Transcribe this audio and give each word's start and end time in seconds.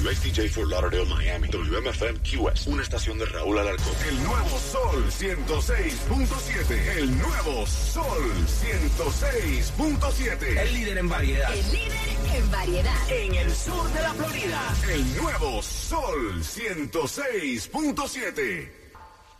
WSTJ 0.00 0.48
for 0.48 0.66
Lauderdale, 0.66 1.04
Miami. 1.06 1.48
WMFM 1.48 2.18
QS. 2.22 2.66
Una 2.68 2.82
estación 2.82 3.18
de 3.18 3.26
Raúl 3.26 3.58
Alarcón. 3.58 3.92
El 4.08 4.22
nuevo 4.24 4.58
Sol 4.58 5.04
106.7. 5.10 6.96
El 6.96 7.18
nuevo 7.18 7.66
Sol 7.66 8.32
106.7. 8.62 10.58
El 10.58 10.72
líder 10.72 10.96
en 10.98 11.08
variedad. 11.08 11.52
El 11.52 11.72
líder 11.72 11.92
en 12.34 12.50
variedad. 12.50 13.10
En 13.10 13.34
el 13.34 13.54
sur 13.54 13.92
de 13.92 14.00
la 14.00 14.14
Florida. 14.14 14.74
El 14.90 15.16
nuevo 15.16 15.60
Sol 15.62 16.42
106.7. 16.42 18.70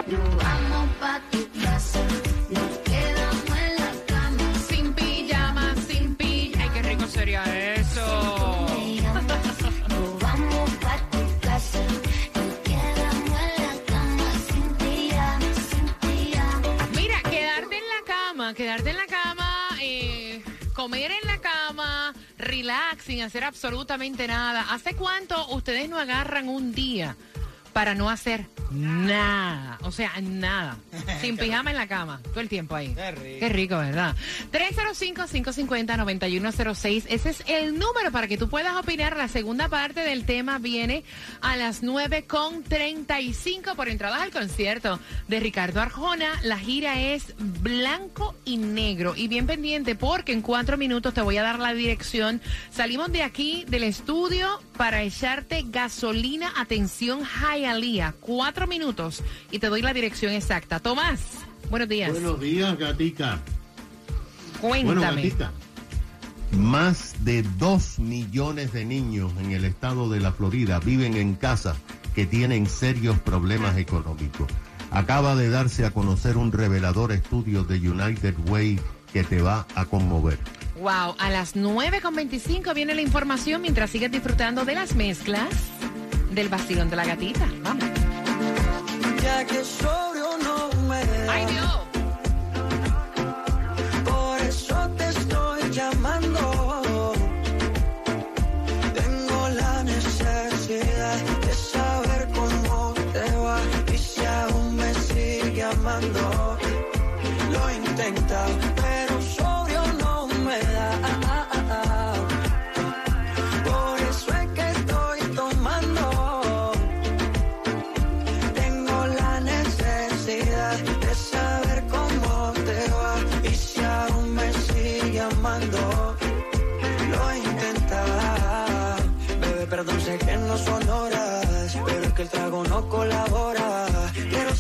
Vamos 0.06 0.88
pa' 0.98 1.20
tu 1.30 1.46
casa, 1.62 2.00
nos 2.48 2.78
quedamos 2.78 3.58
en 3.58 3.74
la 3.76 3.92
cama. 4.06 4.54
Sin 4.68 4.92
pijama, 4.94 5.74
sin 5.88 6.14
pijama. 6.16 6.64
Ay, 6.64 6.70
qué 6.74 6.82
rico 6.82 7.06
sería 7.06 7.44
eso. 7.44 7.69
Quedarte 18.60 18.90
en 18.90 18.96
la 18.98 19.06
cama, 19.06 19.68
eh, 19.80 20.42
comer 20.74 21.12
en 21.12 21.26
la 21.26 21.40
cama, 21.40 22.12
relax, 22.36 23.04
sin 23.04 23.22
hacer 23.22 23.42
absolutamente 23.42 24.26
nada. 24.28 24.66
¿Hace 24.68 24.94
cuánto 24.94 25.48
ustedes 25.54 25.88
no 25.88 25.98
agarran 25.98 26.46
un 26.46 26.74
día 26.74 27.16
para 27.72 27.94
no 27.94 28.10
hacer 28.10 28.46
nada? 28.70 29.78
O 29.82 29.92
sea, 29.92 30.12
nada. 30.20 30.76
Sin 31.20 31.36
pijama 31.36 31.70
en 31.70 31.76
la 31.76 31.86
cama, 31.86 32.20
todo 32.30 32.40
el 32.40 32.48
tiempo 32.48 32.74
ahí. 32.74 32.92
Qué 32.94 33.10
rico. 33.12 33.40
Qué 33.40 33.48
rico, 33.48 33.78
¿verdad? 33.78 34.16
305-550-9106. 34.52 37.04
Ese 37.08 37.30
es 37.30 37.42
el 37.46 37.78
número 37.78 38.10
para 38.12 38.28
que 38.28 38.36
tú 38.36 38.48
puedas 38.48 38.76
opinar. 38.76 39.16
La 39.16 39.28
segunda 39.28 39.68
parte 39.68 40.00
del 40.00 40.24
tema 40.24 40.58
viene 40.58 41.04
a 41.40 41.56
las 41.56 41.82
9.35 41.82 43.74
por 43.74 43.88
entradas 43.88 44.20
al 44.20 44.30
concierto 44.30 45.00
de 45.28 45.40
Ricardo 45.40 45.80
Arjona. 45.80 46.40
La 46.42 46.58
gira 46.58 47.00
es 47.00 47.34
blanco 47.38 48.34
y 48.44 48.58
negro. 48.58 49.14
Y 49.16 49.28
bien 49.28 49.46
pendiente 49.46 49.94
porque 49.94 50.32
en 50.32 50.42
cuatro 50.42 50.76
minutos 50.76 51.14
te 51.14 51.22
voy 51.22 51.36
a 51.36 51.42
dar 51.42 51.58
la 51.58 51.74
dirección. 51.74 52.40
Salimos 52.70 53.12
de 53.12 53.22
aquí, 53.22 53.64
del 53.68 53.84
estudio, 53.84 54.60
para 54.76 55.02
echarte 55.02 55.64
gasolina. 55.66 56.52
Atención, 56.56 57.24
Hialeah. 57.60 58.14
Cuatro 58.20 58.66
minutos 58.66 59.22
y 59.50 59.58
te 59.58 59.68
doy 59.68 59.82
la 59.82 59.92
dirección 59.92 60.32
exacta. 60.32 60.80
Tomás, 60.80 61.20
buenos 61.70 61.88
días. 61.88 62.10
Buenos 62.12 62.40
días, 62.40 62.78
gatica. 62.78 63.38
Bueno, 64.62 64.92
Cuéntame. 64.92 65.22
gatita. 65.22 65.52
Más 66.52 67.24
de 67.24 67.42
dos 67.58 67.98
millones 67.98 68.72
de 68.72 68.84
niños 68.84 69.32
en 69.38 69.52
el 69.52 69.64
estado 69.64 70.10
de 70.10 70.20
la 70.20 70.32
Florida 70.32 70.80
viven 70.80 71.14
en 71.14 71.34
casas 71.34 71.76
que 72.14 72.26
tienen 72.26 72.66
serios 72.66 73.18
problemas 73.20 73.76
económicos. 73.78 74.48
Acaba 74.90 75.36
de 75.36 75.48
darse 75.48 75.86
a 75.86 75.92
conocer 75.92 76.36
un 76.36 76.50
revelador 76.50 77.12
estudio 77.12 77.62
de 77.62 77.78
United 77.88 78.34
Way 78.48 78.80
que 79.12 79.22
te 79.22 79.40
va 79.40 79.66
a 79.76 79.84
conmover. 79.84 80.38
Wow, 80.80 81.14
a 81.18 81.30
las 81.30 81.54
9.25 81.54 82.74
viene 82.74 82.94
la 82.94 83.02
información 83.02 83.62
mientras 83.62 83.90
sigues 83.90 84.10
disfrutando 84.10 84.64
de 84.64 84.74
las 84.74 84.94
mezclas 84.96 85.48
del 86.30 86.48
vacilón 86.48 86.90
de 86.90 86.96
la 86.96 87.04
gatita. 87.04 87.46
Vamos. 87.62 87.84
Ya 89.22 89.44
que 89.44 89.64
sobrio 89.64 90.38
no 90.42 90.70
me 90.88 91.04
da, 91.04 91.32
¡Ay, 91.32 91.46
Dios! 91.46 91.80
por 94.04 94.40
eso 94.40 94.90
te 94.96 95.08
estoy 95.08 95.70
llamando. 95.70 97.12
Tengo 98.94 99.48
la 99.48 99.84
necesidad 99.84 101.18
de 101.46 101.54
saber 101.54 102.28
cómo 102.34 102.94
te 103.12 103.36
va 103.36 103.60
y 103.92 103.98
si 103.98 104.24
aún 104.24 104.76
me 104.76 104.94
sigue 104.94 105.62
amando. 105.62 106.58
Lo 107.52 107.68
pero 108.28 108.79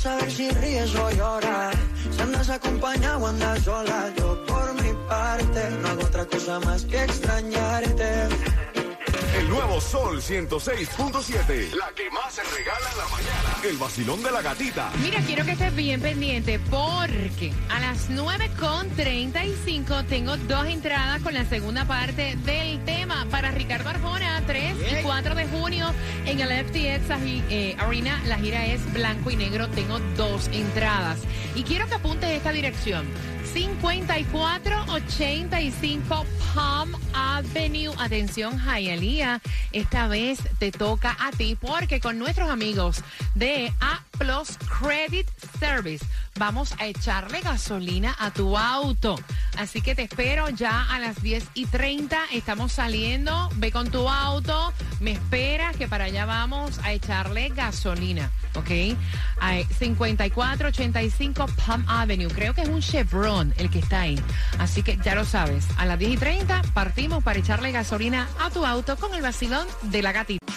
saber 0.00 0.30
si 0.30 0.50
ríes 0.50 0.94
o 0.94 1.10
lloras, 1.10 1.76
si 2.10 2.22
andas 2.22 2.48
acompañado 2.48 3.18
o 3.18 3.26
andas 3.26 3.62
sola. 3.62 4.12
Yo 4.16 4.46
por 4.46 4.72
mi 4.82 4.92
parte 5.08 5.70
no 5.82 5.88
hago 5.88 6.02
otra 6.04 6.24
cosa 6.24 6.58
más 6.60 6.84
que 6.84 7.04
extrañarte. 7.04 8.28
El 9.38 9.48
nuevo 9.48 9.80
Sol 9.80 10.20
106.7. 10.22 11.74
La 11.74 11.92
que 11.94 12.10
más 12.10 12.34
se 12.34 12.42
regala 12.42 12.90
en 12.92 12.98
la. 12.98 12.99
El 13.62 13.76
vacilón 13.76 14.22
de 14.22 14.30
la 14.30 14.40
gatita. 14.40 14.90
Mira, 15.02 15.20
quiero 15.20 15.44
que 15.44 15.50
estés 15.52 15.76
bien 15.76 16.00
pendiente 16.00 16.58
porque 16.70 17.52
a 17.68 17.78
las 17.78 18.08
9.35 18.08 20.06
tengo 20.06 20.38
dos 20.38 20.66
entradas 20.66 21.20
con 21.20 21.34
la 21.34 21.44
segunda 21.44 21.84
parte 21.84 22.36
del 22.36 22.82
tema 22.86 23.26
para 23.30 23.50
Ricardo 23.50 23.90
Arjona, 23.90 24.42
3 24.46 24.76
y 25.00 25.02
4 25.02 25.34
de 25.34 25.46
junio 25.46 25.92
en 26.24 26.40
el 26.40 26.48
FTX 26.64 27.10
eh, 27.50 27.76
Arena. 27.78 28.22
La 28.24 28.38
gira 28.38 28.64
es 28.64 28.80
blanco 28.94 29.30
y 29.30 29.36
negro. 29.36 29.68
Tengo 29.68 29.98
dos 30.16 30.48
entradas. 30.52 31.18
Y 31.54 31.62
quiero 31.62 31.86
que 31.86 31.96
apuntes 31.96 32.30
esta 32.30 32.52
dirección. 32.52 33.04
5485 33.52 36.26
Palm 36.54 36.94
Avenue. 37.14 37.92
Atención, 37.98 38.58
Hialeah. 38.58 39.40
Esta 39.72 40.08
vez 40.08 40.38
te 40.58 40.70
toca 40.70 41.16
a 41.18 41.30
ti 41.32 41.56
porque 41.60 42.00
con 42.00 42.18
nuestros 42.18 42.50
amigos 42.50 43.02
de 43.34 43.72
A 43.80 44.02
Plus 44.18 44.58
Credit 44.80 45.26
Service 45.58 46.04
vamos 46.38 46.74
a 46.78 46.86
echarle 46.86 47.40
gasolina 47.40 48.14
a 48.18 48.30
tu 48.30 48.56
auto. 48.56 49.16
Así 49.56 49.82
que 49.82 49.94
te 49.94 50.02
espero 50.02 50.48
ya 50.50 50.86
a 50.90 50.98
las 50.98 51.22
10 51.22 51.44
y 51.54 51.66
30. 51.66 52.18
Estamos 52.32 52.72
saliendo. 52.72 53.48
Ve 53.56 53.72
con 53.72 53.90
tu 53.90 54.08
auto. 54.08 54.72
Me 55.00 55.12
esperas 55.12 55.76
que 55.76 55.88
para 55.88 56.04
allá 56.04 56.26
vamos 56.26 56.78
a 56.80 56.92
echarle 56.92 57.48
gasolina. 57.48 58.30
¿Ok? 58.54 58.96
Ay, 59.40 59.66
5485 59.78 61.46
Palm 61.66 61.84
Avenue. 61.88 62.28
Creo 62.28 62.54
que 62.54 62.62
es 62.62 62.68
un 62.68 62.80
Chevron 62.80 63.54
el 63.56 63.70
que 63.70 63.78
está 63.78 64.02
ahí. 64.02 64.20
Así 64.58 64.82
que 64.82 64.98
ya 65.02 65.14
lo 65.14 65.24
sabes. 65.24 65.66
A 65.76 65.86
las 65.86 65.98
10 65.98 66.12
y 66.12 66.16
30 66.16 66.62
partimos 66.74 67.22
para 67.22 67.38
echarle 67.38 67.72
gasolina 67.72 68.28
a 68.40 68.50
tu 68.50 68.66
auto 68.66 68.96
con 68.96 69.14
el 69.14 69.22
vacilón 69.22 69.66
de 69.82 70.02
la 70.02 70.12
gatita. 70.12 70.49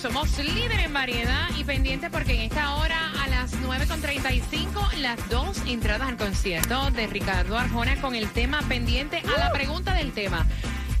Somos 0.00 0.38
líderes 0.38 0.84
en 0.84 0.92
variedad 0.92 1.48
y 1.56 1.64
pendiente 1.64 2.08
porque 2.08 2.34
en 2.34 2.40
esta 2.42 2.76
hora 2.76 3.10
a 3.20 3.26
las 3.26 3.52
9.35 3.54 4.92
las 4.98 5.28
dos 5.28 5.60
entradas 5.66 6.08
al 6.08 6.16
concierto 6.16 6.92
de 6.92 7.08
Ricardo 7.08 7.58
Arjona 7.58 8.00
con 8.00 8.14
el 8.14 8.30
tema 8.30 8.60
pendiente 8.68 9.18
a 9.18 9.38
la 9.38 9.52
pregunta 9.52 9.94
del 9.94 10.12
tema. 10.12 10.46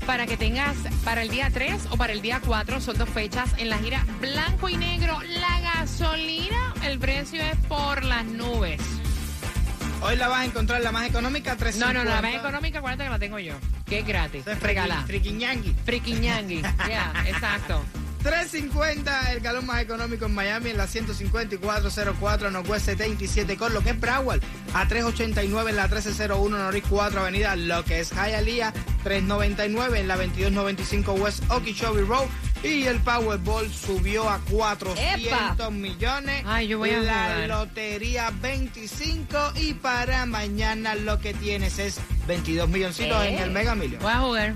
Para 0.04 0.26
que 0.26 0.36
tengas 0.36 0.76
para 1.04 1.22
el 1.22 1.28
día 1.28 1.48
3 1.52 1.88
o 1.90 1.96
para 1.96 2.12
el 2.12 2.22
día 2.22 2.40
4, 2.44 2.80
son 2.80 2.98
dos 2.98 3.08
fechas 3.08 3.50
en 3.58 3.68
la 3.68 3.78
gira 3.78 4.04
blanco 4.20 4.68
y 4.68 4.76
negro. 4.76 5.20
La 5.28 5.60
gasolina, 5.60 6.74
el 6.84 6.98
precio 6.98 7.40
es 7.40 7.56
por 7.68 8.02
las 8.02 8.24
nubes. 8.24 8.80
Hoy 10.00 10.16
la 10.16 10.26
vas 10.26 10.40
a 10.40 10.44
encontrar 10.44 10.80
la 10.80 10.90
más 10.90 11.06
económica, 11.06 11.56
350. 11.56 11.86
No, 11.86 11.92
no, 11.92 12.04
no, 12.04 12.16
la 12.16 12.22
más 12.22 12.40
económica, 12.40 12.78
acuérdate 12.78 13.04
que 13.04 13.10
la 13.10 13.18
tengo 13.18 13.38
yo. 13.38 13.54
Que 13.86 14.00
es 14.00 14.06
gratis. 14.06 14.44
Regalada. 14.60 15.04
Friquiñangui. 15.06 15.74
Friquiñangui. 15.84 16.62
Ya, 16.88 17.12
exacto. 17.26 17.84
350 18.18 19.32
el 19.32 19.40
galón 19.40 19.66
más 19.66 19.80
económico 19.82 20.26
en 20.26 20.34
Miami 20.34 20.70
en 20.70 20.76
la 20.76 20.86
15404 20.86 22.50
Northwest 22.50 22.86
77 22.86 23.56
con 23.56 23.72
lo 23.74 23.80
que 23.82 23.90
es 23.90 24.00
Broward 24.00 24.40
a 24.74 24.86
389 24.88 25.70
en 25.70 25.76
la 25.76 25.84
1301 25.88 26.58
Norris 26.58 26.84
4 26.88 27.20
Avenida, 27.20 27.56
lo 27.56 27.84
que 27.84 28.00
es 28.00 28.10
Hialeah 28.10 28.72
399 29.04 30.00
en 30.00 30.08
la 30.08 30.16
2295 30.16 31.12
West 31.14 31.42
Okeechobee 31.50 32.02
Road 32.04 32.26
y 32.62 32.84
el 32.86 32.98
Powerball 33.00 33.70
subió 33.72 34.28
a 34.28 34.40
400 34.50 35.22
¡Epa! 35.56 35.70
millones. 35.70 36.42
Ay, 36.44 36.66
yo 36.66 36.78
voy 36.78 36.90
a 36.90 36.98
la 36.98 37.12
jugar. 37.34 37.48
lotería 37.48 38.30
25 38.42 39.52
y 39.60 39.74
para 39.74 40.26
mañana 40.26 40.96
lo 40.96 41.20
que 41.20 41.34
tienes 41.34 41.78
es 41.78 42.00
22 42.26 42.68
milloncitos 42.68 43.22
Eh. 43.24 43.34
en 43.36 43.42
el 43.44 43.50
Mega 43.52 43.76
Million. 43.76 44.02
Voy 44.02 44.10
a 44.12 44.18
jugar. 44.18 44.54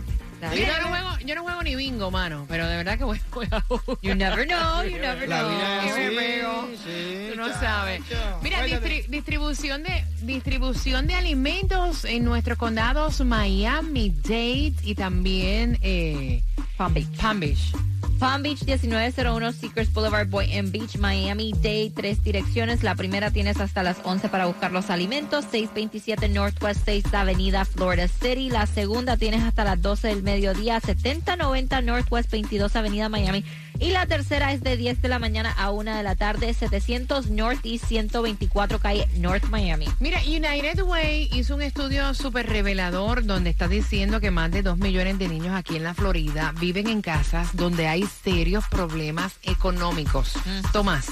Yo 0.50 0.66
no, 0.82 0.88
juego, 0.88 1.18
yo 1.24 1.34
no 1.36 1.42
juego 1.42 1.62
ni 1.62 1.76
bingo, 1.76 2.10
mano, 2.10 2.46
pero 2.48 2.66
de 2.66 2.76
verdad 2.76 2.98
que 2.98 3.04
voy, 3.04 3.18
a 3.50 3.60
jugar. 3.60 3.98
You 4.02 4.14
never 4.14 4.46
know, 4.46 4.82
you 4.82 4.98
never 4.98 5.28
La 5.28 5.40
know. 5.40 5.50
vida 5.50 5.84
es 5.84 5.92
así, 5.92 6.76
sí, 6.84 7.28
Tú 7.30 7.36
no 7.36 7.46
chacho. 7.48 7.60
sabes. 7.60 8.00
Mira, 8.42 8.66
distri- 8.66 9.06
distribución 9.06 9.82
de 9.84 10.04
distribución 10.22 11.06
de 11.06 11.14
alimentos 11.14 12.04
en 12.04 12.24
nuestros 12.24 12.58
condados 12.58 13.20
Miami, 13.24 14.10
Dade 14.10 14.72
y 14.82 14.94
también 14.96 15.78
eh, 15.82 16.42
Palm 16.76 16.94
Beach. 16.94 17.08
Palm 17.20 17.40
Beach. 17.40 17.72
Palm 18.22 18.44
Beach 18.44 18.64
1901 18.64 19.52
Seekers 19.52 19.92
Boulevard, 19.92 20.28
Boynton 20.30 20.70
Beach, 20.70 20.96
Miami 20.96 21.52
Dade. 21.56 21.90
Tres 21.92 22.22
direcciones. 22.22 22.84
La 22.84 22.94
primera 22.94 23.32
tienes 23.32 23.58
hasta 23.58 23.82
las 23.82 23.96
11 24.04 24.28
para 24.28 24.46
buscar 24.46 24.70
los 24.70 24.90
alimentos. 24.90 25.44
627 25.50 26.28
Northwest 26.28 26.82
6 26.84 27.12
Avenida, 27.14 27.64
Florida 27.64 28.06
City. 28.06 28.48
La 28.48 28.66
segunda 28.66 29.16
tienes 29.16 29.42
hasta 29.42 29.64
las 29.64 29.82
12 29.82 30.06
del 30.06 30.22
mediodía. 30.22 30.78
7090 30.78 31.82
Northwest 31.82 32.30
22 32.30 32.76
Avenida, 32.76 33.08
Miami. 33.08 33.44
Y 33.82 33.90
la 33.90 34.06
tercera 34.06 34.52
es 34.52 34.62
de 34.62 34.76
10 34.76 35.02
de 35.02 35.08
la 35.08 35.18
mañana 35.18 35.50
a 35.58 35.72
1 35.72 35.96
de 35.96 36.04
la 36.04 36.14
tarde. 36.14 36.54
700 36.54 37.30
Northeast 37.30 37.86
124 37.86 38.78
Calle 38.78 39.08
North 39.16 39.48
Miami. 39.50 39.86
Mira, 39.98 40.20
United 40.24 40.84
Way 40.84 41.30
hizo 41.32 41.56
un 41.56 41.62
estudio 41.62 42.14
súper 42.14 42.48
revelador 42.48 43.24
donde 43.26 43.50
está 43.50 43.66
diciendo 43.66 44.20
que 44.20 44.30
más 44.30 44.52
de 44.52 44.62
2 44.62 44.78
millones 44.78 45.18
de 45.18 45.26
niños 45.26 45.56
aquí 45.56 45.74
en 45.74 45.82
la 45.82 45.94
Florida 45.94 46.54
viven 46.60 46.86
en 46.86 47.02
casas 47.02 47.48
donde 47.54 47.88
hay 47.88 48.04
serios 48.22 48.64
problemas 48.70 49.32
económicos. 49.42 50.34
Tomás. 50.72 51.06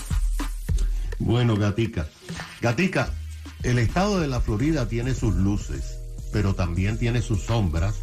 Bueno, 1.19 1.56
Gatica. 1.56 2.06
Gatica, 2.61 3.11
el 3.64 3.81
estado 3.81 4.20
de 4.20 4.28
la 4.28 4.40
Florida 4.40 4.87
tiene 4.87 5.14
sus 5.14 5.34
luces, 5.34 5.99
pero 6.32 6.55
también 6.55 6.99
tiene 6.99 7.20
sus 7.20 7.43
sombras, 7.43 7.96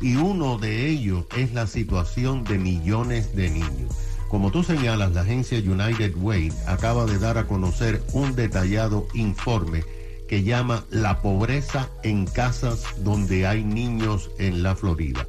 y 0.00 0.14
uno 0.14 0.58
de 0.58 0.88
ellos 0.88 1.26
es 1.36 1.52
la 1.52 1.66
situación 1.66 2.44
de 2.44 2.58
millones 2.58 3.34
de 3.34 3.50
niños. 3.50 4.11
Como 4.32 4.50
tú 4.50 4.64
señalas, 4.64 5.12
la 5.12 5.20
agencia 5.20 5.58
United 5.58 6.16
Way 6.16 6.50
acaba 6.66 7.04
de 7.04 7.18
dar 7.18 7.36
a 7.36 7.46
conocer 7.46 8.02
un 8.14 8.34
detallado 8.34 9.06
informe 9.12 9.84
que 10.26 10.42
llama 10.42 10.86
La 10.88 11.20
pobreza 11.20 11.90
en 12.02 12.24
casas 12.24 12.82
donde 13.04 13.46
hay 13.46 13.62
niños 13.62 14.30
en 14.38 14.62
la 14.62 14.74
Florida. 14.74 15.26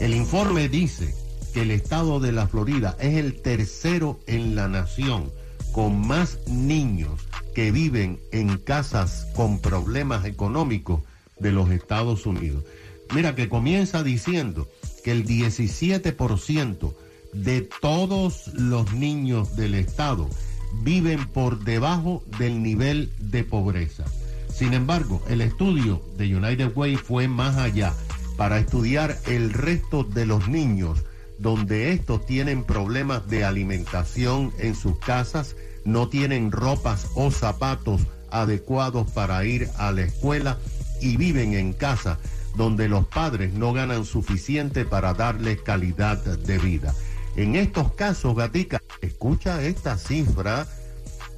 El 0.00 0.12
informe 0.12 0.68
dice 0.68 1.14
que 1.54 1.62
el 1.62 1.70
estado 1.70 2.18
de 2.18 2.32
la 2.32 2.48
Florida 2.48 2.96
es 2.98 3.14
el 3.14 3.40
tercero 3.40 4.18
en 4.26 4.56
la 4.56 4.66
nación 4.66 5.30
con 5.70 6.04
más 6.04 6.40
niños 6.48 7.20
que 7.54 7.70
viven 7.70 8.18
en 8.32 8.58
casas 8.58 9.28
con 9.36 9.60
problemas 9.60 10.24
económicos 10.24 11.02
de 11.38 11.52
los 11.52 11.70
Estados 11.70 12.26
Unidos. 12.26 12.64
Mira 13.14 13.36
que 13.36 13.48
comienza 13.48 14.02
diciendo 14.02 14.68
que 15.04 15.12
el 15.12 15.24
17% 15.24 16.92
de 17.32 17.62
todos 17.80 18.48
los 18.54 18.92
niños 18.92 19.56
del 19.56 19.74
estado 19.74 20.28
viven 20.82 21.26
por 21.28 21.64
debajo 21.64 22.22
del 22.38 22.62
nivel 22.62 23.12
de 23.18 23.44
pobreza. 23.44 24.04
Sin 24.52 24.74
embargo, 24.74 25.22
el 25.28 25.40
estudio 25.40 26.02
de 26.16 26.36
United 26.36 26.72
Way 26.74 26.96
fue 26.96 27.28
más 27.28 27.56
allá 27.56 27.94
para 28.36 28.58
estudiar 28.58 29.18
el 29.26 29.52
resto 29.52 30.04
de 30.04 30.26
los 30.26 30.48
niños 30.48 31.04
donde 31.38 31.92
estos 31.92 32.24
tienen 32.24 32.64
problemas 32.64 33.28
de 33.28 33.44
alimentación 33.44 34.52
en 34.58 34.74
sus 34.74 34.98
casas, 34.98 35.56
no 35.84 36.08
tienen 36.08 36.52
ropas 36.52 37.08
o 37.14 37.30
zapatos 37.30 38.02
adecuados 38.30 39.10
para 39.10 39.44
ir 39.44 39.68
a 39.78 39.90
la 39.92 40.02
escuela 40.02 40.58
y 41.00 41.16
viven 41.16 41.54
en 41.54 41.72
casa 41.72 42.18
donde 42.56 42.88
los 42.88 43.06
padres 43.06 43.52
no 43.54 43.72
ganan 43.72 44.04
suficiente 44.04 44.84
para 44.84 45.14
darles 45.14 45.60
calidad 45.62 46.18
de 46.18 46.58
vida. 46.58 46.94
En 47.36 47.54
estos 47.56 47.94
casos, 47.94 48.36
Gatica, 48.36 48.82
escucha 49.00 49.64
esta 49.64 49.96
cifra, 49.96 50.68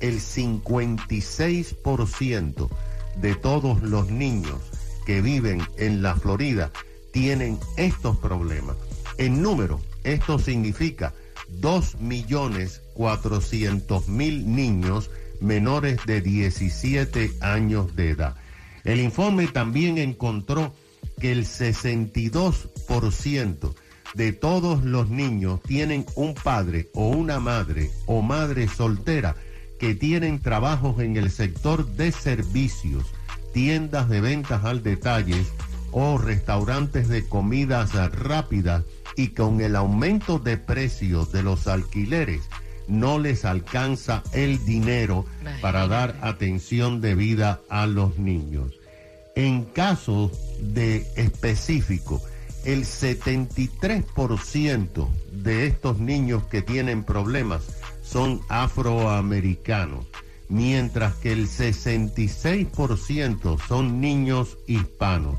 el 0.01 0.21
56% 0.21 2.69
de 3.17 3.37
todos 3.37 3.81
los 3.83 4.11
niños 4.11 4.59
que 5.07 5.23
viven 5.23 5.63
en 5.77 6.03
la 6.03 6.17
Florida 6.17 6.73
tienen 7.13 7.61
estos 7.77 8.17
problemas. 8.17 8.75
En 9.19 9.41
número, 9.41 9.81
esto 10.03 10.41
significa 10.41 11.15
2.400.000 11.61 14.45
niños 14.45 15.13
menores 15.41 16.01
de 16.07 16.21
17 16.21 17.35
años 17.41 17.95
de 17.95 18.11
edad. 18.11 18.35
El 18.83 18.99
informe 19.01 19.47
también 19.47 19.99
encontró 19.99 20.75
que 21.21 21.31
el 21.31 21.45
62% 21.45 23.75
de 24.15 24.33
todos 24.33 24.85
los 24.85 25.11
niños 25.11 25.61
tienen 25.63 26.07
un 26.15 26.35
padre 26.35 26.89
o 26.95 27.09
una 27.09 27.41
madre 27.41 27.91
o 28.07 28.23
madre 28.23 28.69
soltera 28.69 29.37
que 29.79 29.95
tienen 29.95 30.41
trabajos 30.41 31.01
en 31.01 31.17
el 31.17 31.31
sector 31.31 31.87
de 31.87 32.13
servicios, 32.13 33.05
tiendas 33.53 34.09
de 34.09 34.21
ventas 34.21 34.65
al 34.65 34.83
detalle 34.83 35.45
o 35.91 36.19
restaurantes 36.19 37.09
de 37.09 37.29
comidas 37.29 37.93
rápidas 38.13 38.85
y 39.17 39.29
con 39.29 39.61
el 39.61 39.77
aumento 39.77 40.39
de 40.39 40.57
precios 40.57 41.33
de 41.33 41.43
los 41.43 41.67
alquileres 41.67 42.43
no 42.89 43.19
les 43.19 43.45
alcanza 43.45 44.23
el 44.33 44.65
dinero 44.65 45.25
para 45.61 45.87
dar 45.87 46.19
atención 46.23 47.01
debida 47.01 47.61
a 47.69 47.87
los 47.87 48.19
niños. 48.19 48.73
En 49.37 49.65
casos 49.65 50.33
de 50.61 51.07
específico, 51.17 52.23
el 52.65 52.85
73% 52.85 55.09
de 55.33 55.67
estos 55.67 55.99
niños 55.99 56.45
que 56.45 56.63
tienen 56.63 57.03
problemas 57.05 57.63
son 58.03 58.41
afroamericanos, 58.49 60.07
mientras 60.49 61.15
que 61.15 61.33
el 61.33 61.49
66% 61.49 63.59
son 63.67 64.01
niños 64.01 64.57
hispanos, 64.67 65.37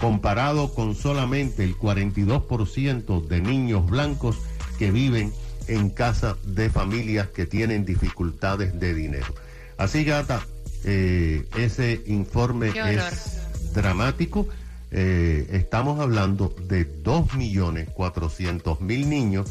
comparado 0.00 0.72
con 0.74 0.94
solamente 0.94 1.64
el 1.64 1.76
42% 1.76 3.26
de 3.26 3.40
niños 3.40 3.88
blancos 3.88 4.38
que 4.78 4.90
viven 4.90 5.32
en 5.68 5.90
casa 5.90 6.36
de 6.44 6.70
familias 6.70 7.28
que 7.28 7.46
tienen 7.46 7.84
dificultades 7.84 8.80
de 8.80 8.94
dinero. 8.94 9.34
Así, 9.76 10.04
gata, 10.04 10.44
eh, 10.84 11.44
ese 11.56 12.00
informe 12.06 12.68
es 12.68 13.38
dramático. 13.72 14.48
Eh, 14.94 15.46
estamos 15.52 16.00
hablando 16.00 16.54
de 16.68 16.86
2.400.000 17.02 19.06
niños 19.06 19.50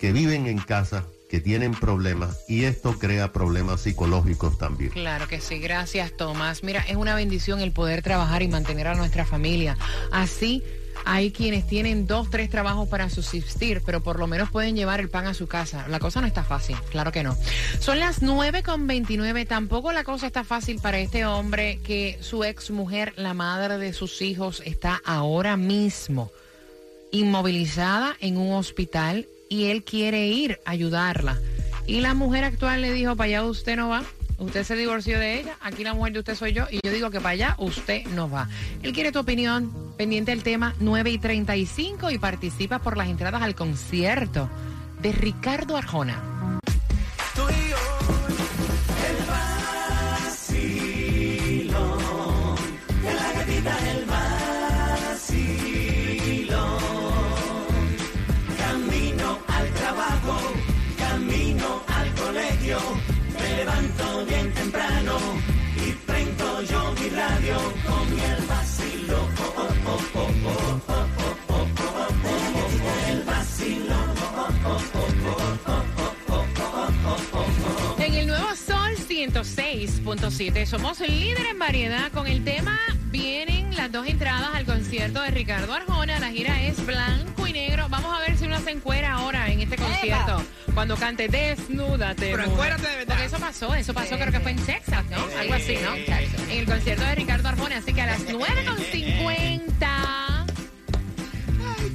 que 0.00 0.12
viven 0.12 0.48
en 0.48 0.58
casa, 0.58 1.04
que 1.30 1.38
tienen 1.40 1.70
problemas 1.72 2.40
y 2.48 2.64
esto 2.64 2.98
crea 2.98 3.32
problemas 3.32 3.82
psicológicos 3.82 4.58
también. 4.58 4.90
Claro 4.90 5.28
que 5.28 5.40
sí, 5.40 5.60
gracias 5.60 6.16
Tomás. 6.16 6.64
Mira, 6.64 6.84
es 6.88 6.96
una 6.96 7.14
bendición 7.14 7.60
el 7.60 7.70
poder 7.72 8.02
trabajar 8.02 8.42
y 8.42 8.48
mantener 8.48 8.88
a 8.88 8.94
nuestra 8.94 9.24
familia. 9.24 9.78
Así 10.10 10.64
hay 11.04 11.30
quienes 11.30 11.66
tienen 11.66 12.06
dos, 12.06 12.30
tres 12.30 12.50
trabajos 12.50 12.88
para 12.88 13.10
subsistir, 13.10 13.82
pero 13.84 14.02
por 14.02 14.18
lo 14.18 14.26
menos 14.26 14.50
pueden 14.50 14.76
llevar 14.76 15.00
el 15.00 15.08
pan 15.08 15.26
a 15.26 15.34
su 15.34 15.46
casa. 15.46 15.86
La 15.88 15.98
cosa 15.98 16.20
no 16.20 16.26
está 16.26 16.44
fácil, 16.44 16.76
claro 16.90 17.12
que 17.12 17.22
no. 17.22 17.36
Son 17.80 17.98
las 17.98 18.22
9 18.22 18.62
con 18.62 18.86
29, 18.86 19.44
tampoco 19.46 19.92
la 19.92 20.04
cosa 20.04 20.26
está 20.26 20.44
fácil 20.44 20.80
para 20.80 20.98
este 20.98 21.26
hombre 21.26 21.80
que 21.84 22.18
su 22.20 22.44
ex 22.44 22.70
mujer, 22.70 23.12
la 23.16 23.34
madre 23.34 23.78
de 23.78 23.92
sus 23.92 24.22
hijos, 24.22 24.62
está 24.64 25.00
ahora 25.04 25.56
mismo 25.56 26.30
inmovilizada 27.12 28.16
en 28.20 28.36
un 28.36 28.54
hospital 28.54 29.26
y 29.48 29.66
él 29.66 29.84
quiere 29.84 30.26
ir 30.26 30.58
a 30.64 30.72
ayudarla. 30.72 31.38
Y 31.86 32.00
la 32.00 32.14
mujer 32.14 32.44
actual 32.44 32.82
le 32.82 32.92
dijo, 32.92 33.14
para 33.14 33.28
allá 33.28 33.44
usted 33.44 33.76
no 33.76 33.88
va. 33.88 34.04
Usted 34.38 34.64
se 34.64 34.76
divorció 34.76 35.18
de 35.18 35.40
ella, 35.40 35.56
aquí 35.60 35.84
la 35.84 35.94
mujer 35.94 36.12
de 36.12 36.18
usted 36.20 36.34
soy 36.34 36.52
yo 36.52 36.66
y 36.70 36.80
yo 36.84 36.92
digo 36.92 37.10
que 37.10 37.18
para 37.20 37.30
allá 37.30 37.56
usted 37.58 38.04
no 38.06 38.28
va. 38.28 38.48
Él 38.82 38.92
quiere 38.92 39.12
tu 39.12 39.20
opinión, 39.20 39.72
pendiente 39.96 40.32
del 40.32 40.42
tema 40.42 40.74
9 40.80 41.10
y 41.10 41.18
35 41.18 42.10
y 42.10 42.18
participa 42.18 42.80
por 42.80 42.96
las 42.96 43.08
entradas 43.08 43.42
al 43.42 43.54
concierto 43.54 44.48
de 45.00 45.12
Ricardo 45.12 45.76
Arjona. 45.76 46.33
106.7. 79.44 80.64
Somos 80.64 81.00
líder 81.00 81.46
en 81.46 81.58
variedad 81.58 82.10
con 82.12 82.26
el 82.26 82.42
tema. 82.44 82.78
Vienen 83.10 83.76
las 83.76 83.92
dos 83.92 84.06
entradas 84.06 84.54
al 84.54 84.64
concierto 84.64 85.20
de 85.20 85.30
Ricardo 85.30 85.74
Arjona. 85.74 86.18
La 86.18 86.30
gira 86.30 86.62
es 86.62 86.84
blanco 86.84 87.46
y 87.46 87.52
negro. 87.52 87.86
Vamos 87.90 88.14
a 88.14 88.20
ver 88.20 88.38
si 88.38 88.46
uno 88.46 88.58
se 88.60 88.70
encuera 88.70 89.12
ahora 89.12 89.50
en 89.50 89.60
este 89.60 89.76
concierto. 89.76 90.42
Cuando 90.72 90.96
cante 90.96 91.28
Desnúdate. 91.28 92.30
Pero 92.30 92.44
encuérate 92.44 92.88
de 92.88 92.96
verdad. 92.96 93.14
Porque 93.14 93.26
eso 93.26 93.38
pasó, 93.38 93.74
eso 93.74 93.92
pasó 93.92 94.16
creo 94.16 94.32
que 94.32 94.40
fue 94.40 94.52
en 94.52 94.64
Texas, 94.64 95.04
¿no? 95.10 95.18
Algo 95.38 95.54
así, 95.54 95.76
¿no? 95.82 95.94
En 95.94 96.58
el 96.58 96.64
concierto 96.64 97.04
de 97.04 97.14
Ricardo 97.14 97.48
Arjona. 97.48 97.76
Así 97.76 97.92
que 97.92 98.00
a 98.00 98.06
las 98.06 98.26
9.50 98.26 100.46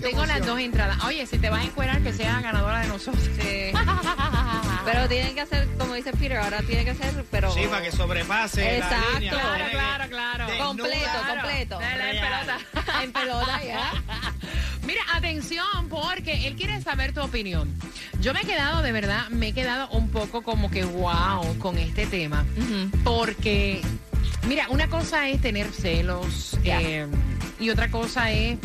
tengo 0.01 0.25
las 0.25 0.45
dos 0.45 0.59
entradas. 0.59 1.03
Oye, 1.03 1.25
si 1.25 1.39
te 1.39 1.49
vas 1.49 1.61
a 1.61 1.65
encuerar, 1.65 2.01
que 2.01 2.13
sea 2.13 2.39
ganadora 2.41 2.81
de 2.81 2.87
nosotros. 2.87 3.27
Pero 4.99 5.09
tienen 5.09 5.35
que 5.35 5.41
hacer, 5.41 5.67
como 5.77 5.93
dice 5.95 6.11
Peter, 6.11 6.37
ahora 6.37 6.61
tienen 6.63 6.85
que 6.85 6.91
hacer, 6.91 7.25
pero... 7.31 7.51
Sí, 7.53 7.61
para 7.69 7.81
que 7.83 7.91
sobrepase 7.91 8.77
Exacto. 8.77 8.95
la 9.13 9.19
línea. 9.19 9.31
Claro, 9.31 9.53
Tiene 9.55 9.65
que- 9.69 9.75
claro, 9.77 10.09
claro. 10.09 10.45
Completo, 10.65 11.09
completo. 11.27 11.79
Dale, 11.79 12.11
en 12.11 12.21
pelota. 12.21 12.57
en 13.03 13.11
pelota, 13.13 13.63
ya. 13.63 13.91
Mira, 14.85 15.01
atención, 15.13 15.87
porque 15.89 16.47
él 16.47 16.55
quiere 16.55 16.81
saber 16.81 17.13
tu 17.13 17.21
opinión. 17.21 17.73
Yo 18.19 18.33
me 18.33 18.41
he 18.41 18.45
quedado, 18.45 18.81
de 18.81 18.91
verdad, 18.91 19.29
me 19.29 19.49
he 19.49 19.53
quedado 19.53 19.87
un 19.89 20.09
poco 20.09 20.41
como 20.41 20.69
que 20.71 20.83
wow 20.83 21.57
con 21.59 21.77
este 21.77 22.05
tema. 22.07 22.45
Porque, 23.03 23.81
mira, 24.47 24.67
una 24.69 24.89
cosa 24.89 25.29
es 25.29 25.41
tener 25.41 25.71
celos 25.71 26.57
eh, 26.63 27.07
y 27.59 27.69
otra 27.69 27.89
cosa 27.91 28.31
es 28.31 28.57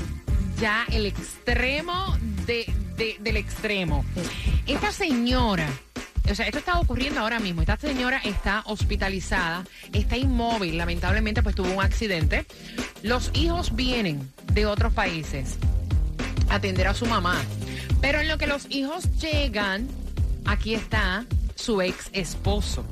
ya 0.59 0.87
el 0.91 1.07
extremo 1.07 2.17
de, 2.47 2.73
de- 2.97 3.17
del 3.21 3.37
extremo. 3.37 4.05
Esta 4.67 4.93
señora, 4.93 5.69
o 6.31 6.35
sea, 6.35 6.47
esto 6.47 6.59
está 6.59 6.79
ocurriendo 6.79 7.21
ahora 7.21 7.39
mismo. 7.39 7.61
Esta 7.61 7.77
señora 7.77 8.21
está 8.25 8.63
hospitalizada, 8.67 9.65
está 9.93 10.17
inmóvil, 10.17 10.79
lamentablemente 10.79 11.43
pues 11.43 11.55
tuvo 11.55 11.71
un 11.71 11.83
accidente. 11.83 12.47
Los 13.03 13.31
hijos 13.35 13.75
vienen 13.77 14.33
de 14.53 14.67
otros 14.67 14.93
países 14.93 15.59
a 16.49 16.57
atender 16.57 16.87
a 16.87 16.95
su 16.95 17.07
mamá. 17.07 17.43
Pero 18.01 18.21
en 18.21 18.29
lo 18.29 18.39
que 18.39 18.47
los 18.47 18.67
hijos 18.71 19.11
llegan, 19.19 19.89
aquí 20.45 20.75
está 20.75 21.27
su 21.55 21.83
ex 21.83 22.09
esposo. 22.13 22.85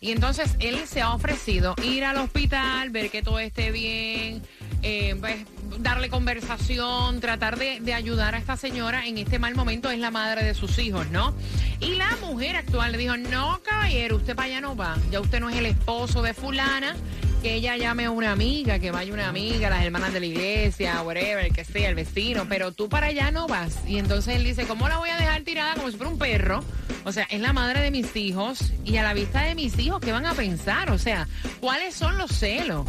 Y 0.00 0.10
entonces 0.10 0.56
él 0.58 0.80
se 0.86 1.00
ha 1.00 1.14
ofrecido 1.14 1.76
ir 1.84 2.04
al 2.04 2.16
hospital, 2.16 2.90
ver 2.90 3.10
que 3.10 3.22
todo 3.22 3.38
esté 3.38 3.70
bien, 3.70 4.42
eh, 4.82 5.14
pues, 5.20 5.36
darle 5.78 6.08
conversación, 6.08 7.20
tratar 7.20 7.58
de, 7.58 7.94
ayudar 7.94 8.34
a 8.34 8.38
esta 8.38 8.56
señora 8.56 9.06
en 9.06 9.18
este 9.18 9.38
mal 9.38 9.54
momento. 9.54 9.90
Es 9.90 9.98
la 9.98 10.10
madre 10.10 10.44
de 10.44 10.54
sus 10.54 10.78
hijos, 10.78 11.08
¿no? 11.10 11.34
Y 11.80 11.96
la 11.96 12.16
mujer 12.20 12.56
actual 12.56 12.92
le 12.92 12.98
dijo, 12.98 13.16
no, 13.16 13.60
caballero, 13.62 14.16
usted 14.16 14.34
para 14.34 14.46
allá 14.46 14.60
no 14.60 14.76
va. 14.76 14.96
Ya 15.10 15.20
usted 15.20 15.40
no 15.40 15.50
es 15.50 15.56
el 15.56 15.66
esposo 15.66 16.22
de 16.22 16.34
fulana. 16.34 16.96
Que 17.42 17.54
ella 17.54 17.76
llame 17.76 18.04
a 18.04 18.12
una 18.12 18.30
amiga, 18.30 18.78
que 18.78 18.92
vaya 18.92 19.12
una 19.12 19.28
amiga, 19.28 19.68
las 19.68 19.82
hermanas 19.84 20.12
de 20.12 20.20
la 20.20 20.26
iglesia, 20.26 21.02
whatever, 21.02 21.50
que 21.50 21.64
sea, 21.64 21.88
el 21.88 21.96
vecino, 21.96 22.46
pero 22.48 22.70
tú 22.70 22.88
para 22.88 23.08
allá 23.08 23.32
no 23.32 23.48
vas. 23.48 23.80
Y 23.84 23.98
entonces 23.98 24.36
él 24.36 24.44
dice, 24.44 24.64
¿cómo 24.64 24.88
la 24.88 24.98
voy 24.98 25.10
a 25.10 25.16
dejar 25.16 25.42
tirada 25.42 25.74
como 25.74 25.90
si 25.90 25.96
fuera 25.96 26.12
un 26.12 26.18
perro? 26.18 26.62
O 27.04 27.10
sea, 27.10 27.24
es 27.24 27.40
la 27.40 27.52
madre 27.52 27.80
de 27.80 27.90
mis 27.90 28.14
hijos 28.14 28.72
y 28.84 28.96
a 28.98 29.02
la 29.02 29.12
vista 29.12 29.42
de 29.42 29.56
mis 29.56 29.76
hijos, 29.80 30.00
¿qué 30.00 30.12
van 30.12 30.24
a 30.24 30.34
pensar? 30.34 30.92
O 30.92 30.98
sea, 30.98 31.26
¿cuáles 31.60 31.96
son 31.96 32.16
los 32.16 32.30
celos? 32.30 32.86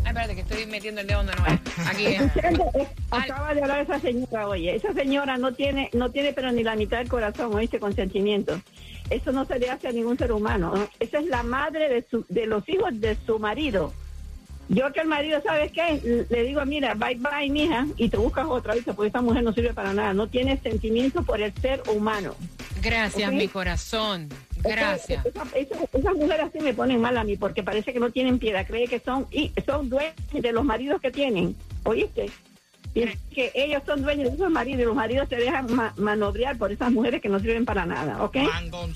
espérate, 0.10 0.36
que 0.36 0.42
estoy 0.42 0.66
metiendo 0.68 1.02
el 1.02 1.08
dedo 1.08 1.18
donde 1.24 1.36
no 1.36 1.46
es. 1.48 1.60
Aquí 1.88 2.06
es. 2.06 2.22
Acaba 3.12 3.54
de 3.54 3.62
hablar 3.62 3.82
esa 3.82 4.00
señora, 4.00 4.48
oye, 4.48 4.74
esa 4.76 4.94
señora 4.94 5.38
no 5.38 5.54
tiene, 5.54 5.90
no 5.94 6.10
tiene 6.12 6.32
pero 6.34 6.52
ni 6.52 6.64
la 6.64 6.76
mitad 6.76 6.98
del 7.00 7.10
corazón, 7.10 7.54
oíste, 7.54 7.80
con 7.80 7.94
sentimientos. 7.94 8.62
Eso 9.10 9.32
no 9.34 9.44
se 9.46 9.60
le 9.60 9.70
hace 9.70 9.90
a 9.90 9.92
ningún 9.92 10.18
ser 10.18 10.32
humano. 10.32 10.72
¿no? 10.76 10.88
Esa 11.00 11.20
es 11.20 11.26
la 11.26 11.44
madre 11.44 11.90
de, 11.90 12.06
su, 12.10 12.26
de 12.30 12.46
los 12.48 12.68
hijos 12.70 12.90
de 13.02 13.18
su 13.26 13.38
marido. 13.40 13.94
Yo 14.68 14.92
que 14.92 15.02
el 15.02 15.08
marido, 15.08 15.42
¿sabes 15.46 15.72
qué? 15.72 16.26
Le 16.30 16.44
digo, 16.44 16.66
mira, 16.66 16.96
bye 16.96 17.16
bye, 17.16 17.50
mija, 17.50 17.86
y 17.98 18.10
te 18.10 18.18
buscas 18.18 18.46
otra 18.48 18.74
vez, 18.74 18.84
porque 18.86 19.08
esta 19.08 19.22
mujer 19.22 19.44
no 19.44 19.54
sirve 19.54 19.74
para 19.74 19.94
nada. 19.94 20.14
No 20.14 20.28
tiene 20.28 20.58
sentimiento 20.58 21.22
por 21.24 21.40
el 21.42 21.54
ser 21.62 21.84
humano. 21.94 22.36
Gracias, 22.82 23.32
mi 23.32 23.48
corazón. 23.48 24.28
Gracias. 24.64 25.24
Esa- 25.26 25.44
esa- 25.56 25.76
esas 25.94 26.14
mujeres 26.16 26.48
así 26.48 26.60
me 26.60 26.74
ponen 26.74 27.00
mal 27.00 27.16
a 27.18 27.24
mí 27.24 27.38
porque 27.38 27.62
parece 27.62 27.94
que 27.94 28.00
no 28.00 28.10
tienen 28.10 28.40
piedad, 28.40 28.66
cree 28.66 28.88
que 28.88 29.00
son 29.00 29.28
y 29.32 29.52
son 29.66 29.90
dueños 29.90 30.16
de 30.34 30.52
los 30.52 30.64
maridos 30.66 31.00
que 31.00 31.12
tienen, 31.12 31.56
¿oíste? 31.84 32.32
Piensan 32.94 33.20
que 33.34 33.52
ellos 33.54 33.84
son 33.86 34.02
dueños 34.02 34.30
de 34.30 34.36
esos 34.36 34.50
maridos 34.50 34.82
y 34.82 34.86
los 34.86 34.96
maridos 34.96 35.28
se 35.30 35.36
dejan 35.36 35.72
ma- 35.74 35.94
manobrear 35.98 36.58
por 36.58 36.72
esas 36.72 36.92
mujeres 36.92 37.22
que 37.22 37.30
no 37.30 37.40
sirven 37.40 37.66
para 37.66 37.86
nada, 37.86 38.24
¿ok? 38.24 38.38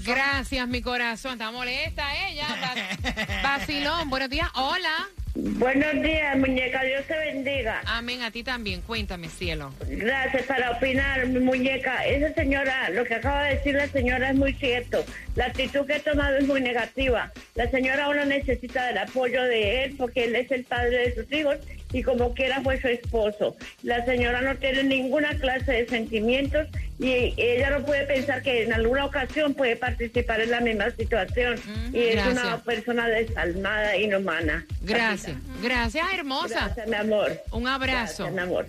Gracias, 0.05 0.67
mi 0.67 0.81
corazón. 0.81 1.33
Está 1.33 1.51
molesta 1.51 2.03
ella. 2.27 2.47
Va- 2.63 3.57
Vacilón, 3.57 4.09
buenos 4.09 4.29
días. 4.29 4.47
Hola. 4.55 5.09
Buenos 5.35 5.93
días, 6.01 6.37
muñeca. 6.37 6.83
Dios 6.83 7.05
te 7.05 7.17
bendiga. 7.17 7.81
Amén. 7.85 8.21
A 8.21 8.31
ti 8.31 8.43
también. 8.43 8.81
Cuéntame, 8.81 9.29
cielo. 9.29 9.73
Gracias 9.87 10.43
para 10.43 10.71
opinar, 10.71 11.25
mi 11.27 11.39
muñeca. 11.39 12.05
Esa 12.05 12.33
señora, 12.33 12.89
lo 12.89 13.03
que 13.05 13.15
acaba 13.15 13.43
de 13.43 13.55
decir 13.55 13.75
la 13.75 13.87
señora 13.87 14.31
es 14.31 14.35
muy 14.35 14.53
cierto. 14.53 15.03
La 15.35 15.45
actitud 15.45 15.85
que 15.85 15.95
ha 15.95 15.99
tomado 15.99 16.37
es 16.37 16.47
muy 16.47 16.61
negativa. 16.61 17.31
La 17.55 17.69
señora 17.69 18.05
ahora 18.05 18.25
necesita 18.25 18.87
del 18.87 18.97
apoyo 18.97 19.43
de 19.43 19.85
él 19.85 19.95
porque 19.97 20.25
él 20.25 20.35
es 20.35 20.51
el 20.51 20.63
padre 20.65 21.09
de 21.09 21.15
sus 21.15 21.31
hijos 21.31 21.57
y 21.93 22.03
como 22.03 22.33
quiera 22.33 22.61
fue 22.61 22.79
su 22.81 22.87
esposo. 22.87 23.55
La 23.83 24.03
señora 24.05 24.41
no 24.41 24.55
tiene 24.57 24.83
ninguna 24.83 25.37
clase 25.39 25.71
de 25.71 25.87
sentimientos 25.87 26.67
y 26.99 27.33
ella 27.37 27.71
no 27.71 27.83
puede 27.85 28.05
pensar 28.05 28.43
que 28.43 28.63
en 28.63 28.73
alguna 28.73 29.05
ocasión 29.05 29.53
puede 29.53 29.77
participar 29.77 30.41
en 30.41 30.51
la 30.51 30.59
misma 30.59 30.91
situación. 30.91 31.55
y 31.93 31.99
es 31.99 32.27
una 32.27 32.57
persona 32.57 33.07
desalmada, 33.07 33.95
inhumana. 33.95 34.65
Gracias. 34.81 35.37
Gracias, 35.63 36.05
hermosa. 36.13 36.65
Gracias, 36.65 36.87
mi 36.87 36.95
amor. 36.95 37.41
Un 37.51 37.67
abrazo. 37.67 38.25
Gracias, 38.25 38.33
mi 38.33 38.41
amor. 38.41 38.67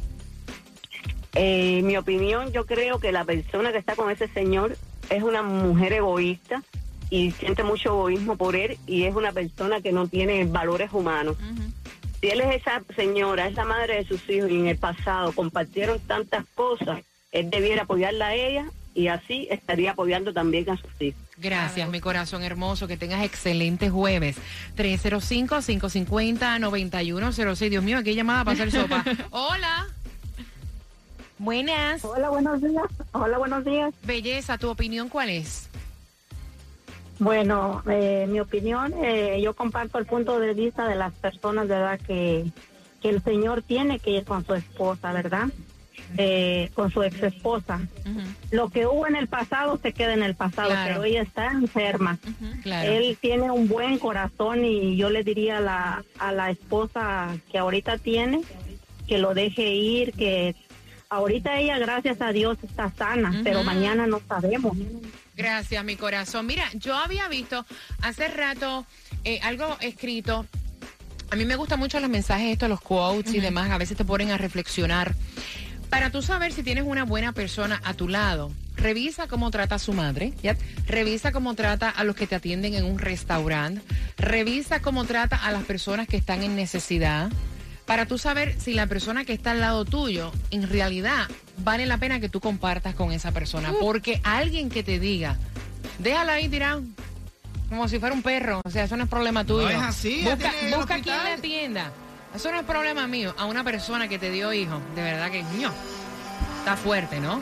Eh, 1.34 1.82
mi 1.82 1.96
opinión, 1.96 2.52
yo 2.52 2.66
creo 2.66 2.98
que 2.98 3.12
la 3.12 3.24
persona 3.24 3.72
que 3.72 3.78
está 3.78 3.96
con 3.96 4.10
ese 4.10 4.28
señor 4.28 4.76
es 5.10 5.22
una 5.22 5.42
mujer 5.42 5.92
egoísta 5.92 6.62
y 7.10 7.32
siente 7.32 7.62
mucho 7.62 7.90
egoísmo 7.90 8.36
por 8.36 8.56
él 8.56 8.78
y 8.86 9.04
es 9.04 9.14
una 9.14 9.32
persona 9.32 9.80
que 9.80 9.92
no 9.92 10.08
tiene 10.08 10.44
valores 10.44 10.92
humanos. 10.92 11.36
Si 12.20 12.28
él 12.28 12.40
es 12.40 12.56
esa 12.56 12.82
señora, 12.96 13.46
es 13.46 13.54
la 13.54 13.64
madre 13.64 13.94
de 13.96 14.04
sus 14.04 14.28
hijos 14.28 14.50
y 14.50 14.56
en 14.56 14.66
el 14.66 14.76
pasado 14.76 15.32
compartieron 15.32 16.00
tantas 16.00 16.44
cosas, 16.54 17.00
él 17.30 17.50
debiera 17.50 17.82
apoyarla 17.82 18.28
a 18.28 18.34
ella 18.34 18.64
y 18.94 19.08
así 19.08 19.46
estaría 19.50 19.90
apoyando 19.92 20.32
también 20.32 20.70
a 20.70 20.76
sus 20.76 20.90
hijos. 21.00 21.20
Gracias, 21.36 21.88
mi 21.88 22.00
corazón 22.00 22.42
hermoso. 22.42 22.88
Que 22.88 22.96
tengas 22.96 23.24
excelente 23.24 23.90
jueves. 23.90 24.36
305-550-9106. 24.76 27.68
Dios 27.68 27.84
mío, 27.84 27.98
aquí 27.98 28.10
hay 28.10 28.16
llamada 28.16 28.44
para 28.44 28.54
hacer 28.54 28.72
sopa. 28.72 29.04
Hola. 29.30 29.86
Buenas. 31.38 32.04
Hola, 32.04 32.30
buenos 32.30 32.60
días. 32.60 32.84
Hola, 33.12 33.38
buenos 33.38 33.64
días. 33.64 33.94
Belleza, 34.04 34.58
¿tu 34.58 34.68
opinión 34.70 35.08
cuál 35.08 35.30
es? 35.30 35.68
Bueno, 37.20 37.82
eh, 37.88 38.26
mi 38.28 38.40
opinión, 38.40 38.92
eh, 39.02 39.40
yo 39.42 39.54
comparto 39.54 39.98
el 39.98 40.06
punto 40.06 40.38
de 40.40 40.54
vista 40.54 40.86
de 40.88 40.94
las 40.94 41.12
personas, 41.14 41.66
¿verdad? 41.68 41.98
Que, 42.06 42.44
que 43.02 43.08
el 43.10 43.22
señor 43.22 43.62
tiene 43.62 43.98
que 43.98 44.10
ir 44.10 44.24
con 44.24 44.44
su 44.46 44.54
esposa, 44.54 45.12
¿verdad? 45.12 45.46
Eh, 46.16 46.70
con 46.74 46.90
su 46.90 47.02
ex 47.02 47.22
esposa. 47.22 47.80
Lo 48.50 48.70
que 48.70 48.86
hubo 48.86 49.06
en 49.06 49.14
el 49.14 49.28
pasado 49.28 49.78
se 49.82 49.92
queda 49.92 50.14
en 50.14 50.22
el 50.22 50.34
pasado, 50.34 50.70
Claro. 50.70 50.88
pero 50.94 51.04
ella 51.04 51.22
está 51.22 51.50
enferma. 51.52 52.18
Claro. 52.62 52.90
Él 52.92 53.18
tiene 53.20 53.50
un 53.50 53.68
buen 53.68 53.98
corazón 53.98 54.64
y 54.64 54.96
yo 54.96 55.10
le 55.10 55.22
diría 55.22 55.58
a 55.58 55.60
la, 55.60 56.04
a 56.18 56.32
la 56.32 56.50
esposa 56.50 57.36
que 57.52 57.58
ahorita 57.58 57.98
tiene 57.98 58.42
que 59.06 59.18
lo 59.18 59.34
deje 59.34 59.70
ir, 59.74 60.12
que 60.12 60.54
ahorita 61.08 61.58
ella, 61.58 61.78
gracias 61.78 62.20
a 62.20 62.32
Dios, 62.32 62.58
está 62.62 62.90
sana, 62.90 63.40
pero 63.44 63.62
mañana 63.64 64.06
no 64.06 64.20
sabemos. 64.28 64.76
Gracias, 65.36 65.84
mi 65.84 65.96
corazón. 65.96 66.46
Mira, 66.46 66.64
yo 66.74 66.96
había 66.96 67.28
visto 67.28 67.64
hace 68.02 68.28
rato 68.28 68.86
eh, 69.24 69.40
algo 69.42 69.76
escrito. 69.80 70.46
A 71.30 71.36
mí 71.36 71.44
me 71.44 71.56
gustan 71.56 71.78
mucho 71.78 72.00
los 72.00 72.10
mensajes 72.10 72.52
estos, 72.52 72.68
los 72.68 72.80
quotes 72.80 73.34
y 73.34 73.40
demás. 73.40 73.70
A 73.70 73.78
veces 73.78 73.96
te 73.96 74.04
ponen 74.04 74.30
a 74.30 74.38
reflexionar. 74.38 75.14
Para 75.90 76.10
tú 76.10 76.22
saber 76.22 76.52
si 76.52 76.62
tienes 76.62 76.84
una 76.84 77.04
buena 77.04 77.32
persona 77.32 77.80
a 77.84 77.94
tu 77.94 78.08
lado, 78.08 78.50
revisa 78.76 79.26
cómo 79.26 79.50
trata 79.50 79.76
a 79.76 79.78
su 79.78 79.92
madre. 79.92 80.32
Revisa 80.86 81.32
cómo 81.32 81.54
trata 81.54 81.88
a 81.88 82.04
los 82.04 82.16
que 82.16 82.26
te 82.26 82.34
atienden 82.34 82.74
en 82.74 82.84
un 82.84 82.98
restaurante. 82.98 83.80
Revisa 84.16 84.80
cómo 84.80 85.04
trata 85.04 85.36
a 85.36 85.52
las 85.52 85.64
personas 85.64 86.06
que 86.08 86.16
están 86.16 86.42
en 86.42 86.56
necesidad. 86.56 87.30
Para 87.88 88.04
tú 88.04 88.18
saber 88.18 88.54
si 88.60 88.74
la 88.74 88.86
persona 88.86 89.24
que 89.24 89.32
está 89.32 89.52
al 89.52 89.60
lado 89.60 89.86
tuyo, 89.86 90.30
en 90.50 90.68
realidad, 90.68 91.26
vale 91.64 91.86
la 91.86 91.96
pena 91.96 92.20
que 92.20 92.28
tú 92.28 92.38
compartas 92.38 92.94
con 92.94 93.12
esa 93.12 93.32
persona. 93.32 93.72
Porque 93.80 94.20
alguien 94.24 94.68
que 94.68 94.82
te 94.82 94.98
diga, 94.98 95.38
déjala 95.98 96.34
ahí 96.34 96.50
tirado, 96.50 96.82
como 97.70 97.88
si 97.88 97.98
fuera 97.98 98.14
un 98.14 98.20
perro. 98.20 98.60
O 98.62 98.70
sea, 98.70 98.84
eso 98.84 98.94
no 98.98 99.04
es 99.04 99.08
problema 99.08 99.42
tuyo. 99.46 99.70
es 99.70 99.78
así, 99.78 100.22
Busca, 100.76 101.00
quien 101.00 101.24
le 101.24 101.32
atienda. 101.32 101.90
Eso 102.34 102.52
no 102.52 102.60
es 102.60 102.66
problema 102.66 103.06
mío. 103.06 103.34
A 103.38 103.46
una 103.46 103.64
persona 103.64 104.06
que 104.06 104.18
te 104.18 104.30
dio 104.30 104.52
hijo, 104.52 104.82
de 104.94 105.02
verdad 105.02 105.30
que 105.30 105.42
ño, 105.42 105.72
está 106.58 106.76
fuerte, 106.76 107.20
¿no? 107.20 107.40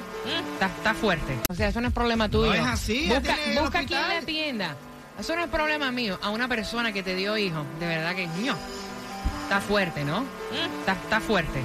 Está, 0.54 0.66
está 0.66 0.94
fuerte. 0.94 1.36
O 1.48 1.54
sea, 1.54 1.66
eso 1.66 1.80
no 1.80 1.88
es 1.88 1.94
problema 1.94 2.28
tuyo. 2.28 2.54
es 2.54 2.60
así, 2.60 3.08
Busca, 3.08 3.36
busca 3.60 3.84
quien 3.84 4.08
le 4.08 4.18
atienda. 4.18 4.76
Eso 5.18 5.34
no 5.34 5.42
es 5.42 5.50
problema 5.50 5.90
mío. 5.90 6.20
A 6.22 6.30
una 6.30 6.46
persona 6.46 6.92
que 6.92 7.02
te 7.02 7.16
dio 7.16 7.36
hijo, 7.36 7.64
de 7.80 7.86
verdad 7.88 8.14
que 8.14 8.28
ño, 8.28 8.56
está 9.46 9.60
fuerte, 9.60 10.04
¿no? 10.04 10.24
Está, 10.80 10.94
está 10.94 11.20
fuerte. 11.20 11.62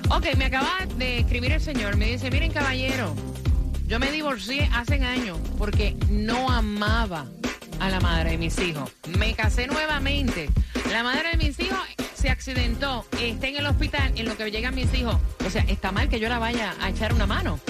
Ok, 0.08 0.34
me 0.38 0.46
acaba 0.46 0.86
de 0.96 1.18
escribir 1.18 1.52
el 1.52 1.60
señor. 1.60 1.98
Me 1.98 2.06
dice, 2.06 2.30
miren 2.30 2.52
caballero, 2.52 3.14
yo 3.86 3.98
me 3.98 4.10
divorcié 4.10 4.70
hace 4.72 4.94
años 5.04 5.36
porque 5.58 5.94
no 6.08 6.50
amaba 6.50 7.26
a 7.80 7.90
la 7.90 8.00
madre 8.00 8.30
de 8.30 8.38
mis 8.38 8.58
hijos. 8.58 8.90
Me 9.18 9.34
casé 9.34 9.66
nuevamente. 9.66 10.48
La 10.90 11.02
madre 11.02 11.30
de 11.30 11.36
mis 11.36 11.58
hijos 11.60 11.78
se 12.14 12.30
accidentó, 12.30 13.04
está 13.20 13.48
en 13.48 13.56
el 13.56 13.66
hospital 13.66 14.12
en 14.16 14.26
lo 14.26 14.34
que 14.36 14.50
llegan 14.50 14.74
mis 14.74 14.92
hijos. 14.94 15.16
O 15.46 15.50
sea, 15.50 15.62
está 15.62 15.92
mal 15.92 16.08
que 16.08 16.18
yo 16.18 16.28
la 16.28 16.38
vaya 16.38 16.74
a 16.80 16.90
echar 16.90 17.14
una 17.14 17.26
mano. 17.26 17.60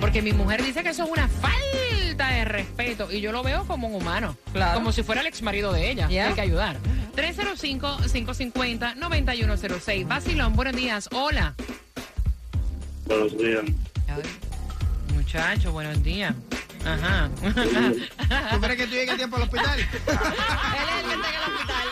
Porque 0.00 0.22
mi 0.22 0.32
mujer 0.32 0.62
dice 0.62 0.82
que 0.82 0.90
eso 0.90 1.04
es 1.04 1.10
una 1.10 1.28
falta 1.28 2.28
de 2.28 2.44
respeto 2.44 3.10
y 3.10 3.20
yo 3.20 3.32
lo 3.32 3.42
veo 3.42 3.64
como 3.66 3.88
un 3.88 3.94
humano. 3.94 4.36
Como 4.74 4.92
si 4.92 5.02
fuera 5.02 5.22
el 5.22 5.26
ex 5.26 5.42
marido 5.42 5.72
de 5.72 5.90
ella. 5.90 6.06
Yeah. 6.08 6.28
Hay 6.28 6.34
que 6.34 6.42
ayudar. 6.42 6.76
305-550-9106. 7.16 10.06
Basilón, 10.06 10.52
buenos 10.54 10.76
días. 10.76 11.08
Hola. 11.12 11.54
Buenos 13.06 13.36
días. 13.38 13.64
Muchacho, 15.14 15.72
buenos 15.72 16.02
días. 16.02 16.34
Ajá. 16.86 17.28
¿Tú 18.52 18.60
crees 18.60 18.76
que 18.78 18.86
tú 18.86 18.92
llegas 18.92 19.14
a 19.14 19.16
tiempo 19.18 19.36
al 19.36 19.42
hospital? 19.42 19.78
Él 19.80 19.86
es 19.86 19.90
el 19.90 21.08
que 21.08 21.14
está 21.14 21.28
en 21.28 21.34
el 21.34 21.42
hospital. 21.52 21.88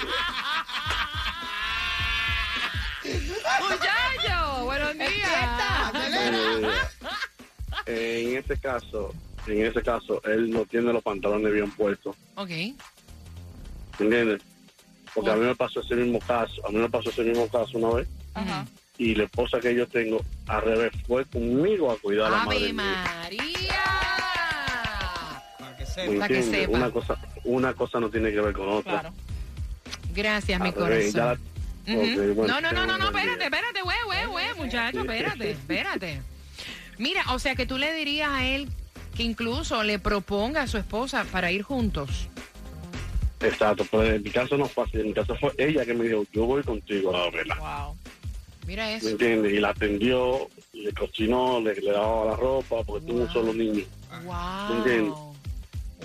Muchacho, 3.70 4.64
buenos 4.64 4.92
días. 4.94 5.30
Eh, 7.86 8.24
en 8.28 8.38
este 8.38 8.56
caso, 8.56 9.12
en 9.46 9.66
ese 9.66 9.82
caso, 9.82 10.22
él 10.24 10.50
no 10.50 10.64
tiene 10.64 10.92
los 10.92 11.02
pantalones 11.02 11.52
bien 11.52 11.70
puestos, 11.72 12.16
Ok. 12.36 12.50
¿entiendes? 13.98 14.40
Porque 15.12 15.30
a 15.30 15.34
mí 15.36 15.44
me 15.44 15.54
pasó 15.54 15.80
ese 15.80 15.94
mismo 15.96 16.18
caso, 16.20 16.66
a 16.66 16.70
mí 16.70 16.78
me 16.78 16.88
pasó 16.88 17.10
ese 17.10 17.22
mismo 17.24 17.46
caso 17.48 17.76
una 17.78 17.96
vez, 17.96 18.08
y 18.96 19.14
la 19.14 19.24
esposa 19.24 19.60
que 19.60 19.74
yo 19.74 19.86
tengo, 19.86 20.24
al 20.46 20.62
revés, 20.62 20.92
fue 21.06 21.24
conmigo 21.26 21.90
a 21.92 21.98
cuidar 21.98 22.28
a 22.32 22.38
la 22.38 22.44
madre. 22.44 22.72
María. 22.72 23.53
Una 26.68 26.90
cosa, 26.90 27.16
una 27.44 27.74
cosa 27.74 28.00
no 28.00 28.08
tiene 28.10 28.30
que 28.32 28.40
ver 28.40 28.52
con 28.52 28.68
otra. 28.68 29.12
Gracias, 30.14 30.60
mi 30.60 30.70
revés, 30.70 31.12
corazón. 31.12 31.38
ya- 31.86 32.34
bueno, 32.34 32.60
no, 32.60 32.72
no, 32.72 32.86
no, 32.86 32.98
no, 32.98 33.06
espérate, 33.06 33.44
espérate, 33.44 33.82
güey, 33.82 33.96
güey, 34.06 34.26
güey, 34.26 34.46
muchacho, 34.56 35.00
espérate, 35.00 35.50
espérate. 35.50 36.22
Mira, 36.98 37.22
o 37.32 37.38
sea 37.38 37.54
que 37.54 37.66
tú 37.66 37.76
le 37.78 37.92
dirías 37.92 38.30
a 38.30 38.46
él 38.46 38.68
que 39.16 39.22
incluso 39.22 39.82
le 39.82 39.98
proponga 39.98 40.62
a 40.62 40.66
su 40.66 40.78
esposa 40.78 41.24
para 41.30 41.50
ir 41.52 41.62
juntos. 41.62 42.28
Exacto, 43.40 43.84
pero 43.90 44.04
en 44.04 44.22
mi 44.22 44.30
caso 44.30 44.56
no 44.56 44.66
fue 44.66 44.84
así, 44.84 44.98
en 45.00 45.06
mi 45.08 45.12
caso 45.14 45.34
fue 45.36 45.52
ella 45.58 45.84
que 45.84 45.92
me 45.92 46.04
dijo, 46.04 46.24
yo 46.32 46.46
voy 46.46 46.62
contigo 46.62 47.14
a 47.14 47.30
verla. 47.30 47.92
Mira 48.66 48.86
¿Me 48.86 48.94
eso. 48.96 49.10
entiendes? 49.10 49.52
Y 49.52 49.58
la 49.60 49.70
atendió, 49.70 50.48
le 50.72 50.92
cocinó, 50.94 51.60
le, 51.60 51.74
le 51.74 51.92
lavaba 51.92 52.30
la 52.30 52.36
ropa, 52.36 52.76
porque 52.84 53.06
tuvo 53.06 53.20
un 53.20 53.30
solo 53.30 53.52
niño. 53.52 53.84
¿Me 54.70 54.76
entiendes? 54.78 55.14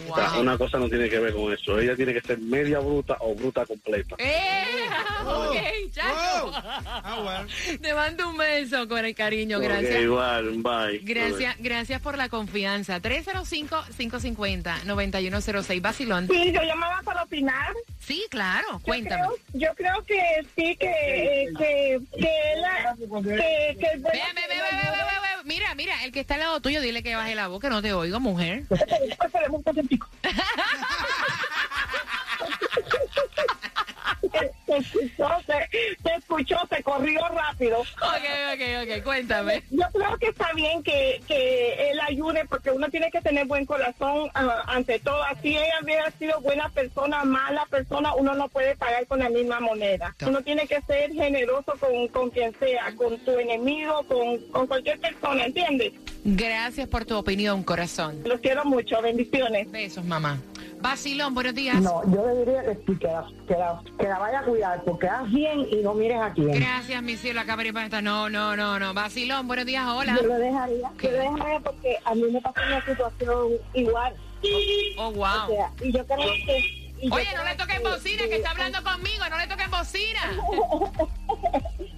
O 0.08 0.16
sea, 0.16 0.32
Wow. 0.34 0.42
una 0.42 0.58
cosa 0.58 0.78
no 0.80 0.88
tiene 0.90 1.10
que 1.10 1.20
ver 1.20 1.34
con 1.34 1.52
eso. 1.54 1.80
Ella 1.80 1.96
tiene 1.96 2.14
que 2.14 2.22
ser 2.22 2.40
media 2.40 2.80
bruta 2.80 3.18
o 3.20 3.36
bruta 3.36 3.66
completa. 3.66 4.16
¡Eh! 4.20 4.79
Ok, 5.26 5.56
chacho. 5.92 6.52
Ah, 6.56 7.44
Te 7.82 7.94
mando 7.94 8.30
un 8.30 8.38
beso 8.38 8.88
con 8.88 9.04
el 9.06 9.14
cariño, 9.16 9.60
gracias. 9.60 10.02
igual, 10.02 10.52
bye. 10.58 11.00
Gracias, 11.04 11.56
gracias 11.60 12.02
por 12.02 12.18
la 12.18 12.30
confianza. 12.30 13.00
305-550-9106. 13.02 15.82
Vacilón. 15.82 16.28
Sí, 16.28 16.52
yo 16.52 16.62
llamaba 16.64 17.02
para 17.04 17.24
opinar. 17.24 17.74
Sí, 18.00 18.26
claro, 18.30 18.68
Yo 18.74 18.80
cuéntame. 18.80 19.22
creo, 19.24 19.36
yo 19.54 19.74
creo 19.76 20.04
que 20.06 20.22
sí, 20.56 20.76
que, 20.78 21.48
que, 21.58 22.00
que, 22.18 22.32
la- 22.58 22.94
que, 22.96 23.00
que 23.00 23.04
el 23.04 23.08
buen- 23.08 23.24
Ve, 23.24 23.36
ve, 23.36 23.38
ve, 23.38 23.78
ve, 24.48 24.48
ve, 24.48 24.48
ve, 24.48 24.50
ve, 24.50 25.20
ve. 25.22 25.30
Mira, 25.46 25.74
mira, 25.76 26.04
el 26.04 26.12
que 26.12 26.20
está 26.20 26.34
al 26.36 26.42
lado 26.42 26.60
tuyo, 26.62 26.82
dile 26.82 27.02
que 27.04 27.16
baje 27.16 27.34
la 27.36 27.48
boca, 27.48 27.70
no 27.70 27.82
te 27.82 27.94
oigo, 27.94 28.20
mujer. 28.20 28.64
Esperemos 28.70 29.60
un 29.60 29.64
momentico. 29.66 30.08
que, 34.22 34.30
que 34.66 34.78
escuchó, 34.78 35.28
se, 35.46 35.70
se 36.04 36.14
corrió 36.84 37.20
rápido. 37.60 37.80
Ok, 37.80 38.26
ok, 38.54 38.62
ok, 38.84 39.04
cuéntame. 39.04 39.64
Yo 39.70 39.86
creo 39.94 40.18
que 40.18 40.28
está 40.28 40.54
bien 40.54 40.82
que, 40.84 41.22
que 41.28 41.92
él 41.92 42.00
ayude 42.00 42.46
porque 42.46 42.72
uno 42.72 42.90
tiene 42.90 43.12
que 43.12 43.22
tener 43.22 43.46
buen 43.48 43.66
corazón 43.66 44.30
ah, 44.34 44.64
ante 44.68 45.00
todo. 45.00 45.22
Así 45.24 45.58
ella 45.58 45.80
hubiera 45.84 46.12
sido 46.12 46.40
buena 46.42 46.70
persona, 46.70 47.24
mala 47.24 47.66
persona, 47.70 48.14
uno 48.16 48.34
no 48.34 48.50
puede 48.50 48.76
pagar 48.76 49.06
con 49.08 49.20
la 49.20 49.30
misma 49.30 49.60
moneda. 49.60 50.16
Uno 50.26 50.42
tiene 50.42 50.68
que 50.68 50.82
ser 50.82 51.12
generoso 51.14 51.74
con, 51.80 52.08
con 52.10 52.30
quien 52.30 52.58
sea, 52.60 52.94
con 52.96 53.18
tu 53.20 53.32
enemigo, 53.32 54.04
con, 54.08 54.38
con 54.52 54.68
cualquier 54.68 55.00
persona, 55.00 55.46
¿entiendes? 55.46 55.94
Gracias 56.24 56.88
por 56.88 57.06
tu 57.06 57.18
opinión, 57.18 57.64
corazón. 57.64 58.22
Los 58.26 58.40
quiero 58.42 58.66
mucho, 58.66 59.02
bendiciones. 59.02 59.72
Besos, 59.72 60.04
mamá. 60.06 60.40
Basilón, 60.82 61.34
buenos 61.34 61.54
días. 61.54 61.82
No, 61.82 62.02
yo 62.10 62.26
le 62.26 62.40
diría 62.40 62.64
que 62.64 62.76
sí, 62.86 62.98
que 62.98 63.08
la, 63.08 63.26
que 63.48 63.54
la, 63.54 63.82
que 64.00 64.08
la 64.08 64.18
vaya 64.18 64.40
a 64.40 64.44
cuidar, 64.44 64.84
porque 64.86 65.08
haz 65.08 65.30
bien 65.30 65.68
y 65.70 65.78
no 65.78 65.94
mires 65.94 66.22
a 66.22 66.32
quién. 66.32 66.52
Gracias, 66.52 67.04
mi 67.04 67.18
cielo, 67.18 67.42
acá 67.54 67.84
esta. 67.86 68.02
No, 68.02 68.30
no, 68.30 68.56
no, 68.56 68.80
no. 68.80 68.94
Basilón, 68.94 69.48
buenos 69.48 69.66
días, 69.66 69.86
hola. 69.88 70.16
Yo 70.22 70.28
lo 70.28 70.36
dejaría, 70.36 70.92
yo 71.02 71.12
lo 71.12 71.18
dejaría 71.18 71.60
porque 71.60 71.98
a 72.06 72.16
mí 72.16 72.24
me 72.32 72.42
pasó 72.42 72.62
una 72.68 72.86
situación 72.86 73.54
igual. 73.74 74.14
Oh, 74.98 75.12
wow. 75.12 75.26
O 75.46 75.48
sea, 75.48 75.72
y 75.82 75.92
yo 75.92 76.06
creo 76.06 76.34
que... 76.46 76.60
y 77.02 77.12
Oye, 77.12 77.28
no 77.36 77.44
le 77.44 77.56
toquen 77.56 77.84
bocina, 77.84 78.24
que 78.28 78.36
está 78.36 78.52
hablando 78.52 78.84
conmigo, 78.84 79.24
no 79.30 79.38
le 79.38 79.48
toquen 79.48 79.72
bocina. 79.72 80.22